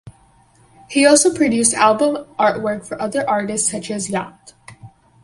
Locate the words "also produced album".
1.05-2.25